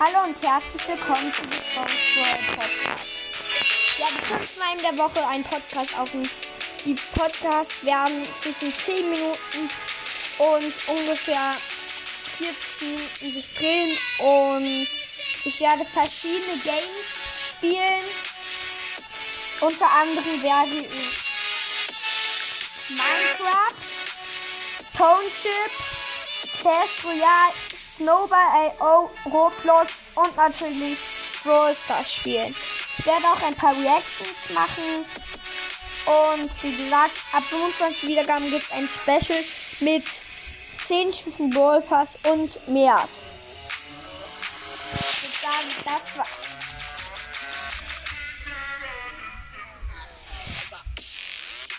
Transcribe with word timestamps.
Hallo 0.00 0.24
und 0.24 0.40
herzlich 0.42 0.86
willkommen 0.86 1.32
zu 1.32 1.42
Brawl 1.42 1.86
Podcast. 2.14 2.78
Ja, 3.98 4.06
die 4.10 4.24
fünfte 4.24 4.58
Mal 4.58 4.76
in 4.76 4.82
der 4.82 4.98
Woche 4.98 5.26
ein 5.26 5.42
Podcast 5.42 5.98
auf 5.98 6.10
dem. 6.10 6.22
Die 6.84 6.94
Podcasts 6.94 7.84
werden 7.84 8.24
zwischen 8.40 8.72
10 8.72 9.10
Minuten 9.10 9.68
und 10.38 10.72
ungefähr 10.86 11.56
40 12.38 12.80
Minuten 12.80 13.32
sich 13.32 13.54
drehen 13.54 13.98
und 14.18 14.88
ich 15.44 15.60
werde 15.60 15.84
verschiedene 15.84 16.58
Games 16.62 17.06
spielen. 17.50 18.04
Unter 19.60 19.90
anderem 19.90 20.42
werde 20.42 20.86
ich 20.86 21.18
Minecraft, 22.90 23.74
Township, 24.96 25.72
Clash 26.60 27.04
Royale, 27.04 27.54
Snowball 27.98 28.72
AO, 28.78 29.10
Roblox 29.26 29.94
und 30.14 30.36
natürlich 30.36 30.98
Brawl 31.42 31.74
Stars 31.84 32.14
spielen. 32.14 32.54
Ich 32.96 33.04
werde 33.04 33.24
auch 33.26 33.42
ein 33.42 33.54
paar 33.56 33.72
Reactions 33.72 34.50
machen. 34.54 35.04
Und 36.06 36.62
wie 36.62 36.84
gesagt, 36.84 37.12
ab 37.32 37.42
25 37.42 38.08
Wiedergaben 38.08 38.48
gibt 38.50 38.64
es 38.64 38.70
ein 38.70 38.88
Special 38.88 39.42
mit 39.80 40.04
10 40.86 41.12
Stufen 41.12 41.50
Brawl 41.50 41.82
Pass 41.82 42.16
und 42.22 42.68
mehr. 42.68 43.08
Ich 44.94 45.22
würde 45.22 45.36
sagen, 45.42 45.68
das 45.84 46.16
war's. 46.16 46.28